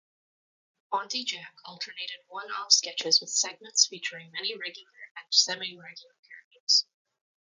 "Aunty 0.91 1.23
Jack" 1.23 1.53
alternated 1.63 2.21
one-off 2.27 2.71
sketches 2.71 3.21
with 3.21 3.29
segments 3.29 3.85
featuring 3.85 4.31
many 4.31 4.57
regular 4.57 4.97
and 5.15 5.27
semi-regular 5.31 6.15
characters. 6.27 6.85